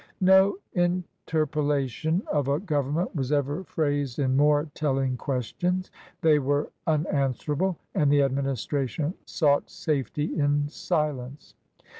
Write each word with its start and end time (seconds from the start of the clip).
No 0.19 0.57
interpellation 0.73 2.23
of 2.31 2.47
a 2.47 2.57
government 2.59 3.15
was 3.15 3.31
ever 3.31 3.63
phrased 3.63 4.17
in 4.17 4.35
more 4.35 4.67
telling 4.73 5.15
questions. 5.15 5.91
They 6.21 6.39
were 6.39 6.71
unanswerable, 6.87 7.77
and 7.93 8.11
the 8.11 8.23
administration 8.23 9.13
sought 9.27 9.69
safety 9.69 10.39
in 10.39 10.69
silence. 10.69 11.53